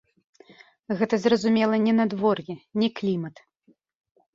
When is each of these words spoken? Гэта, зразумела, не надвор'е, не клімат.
Гэта, 1.01 1.13
зразумела, 1.27 1.75
не 1.85 1.93
надвор'е, 2.01 2.53
не 2.85 2.95
клімат. 3.01 3.35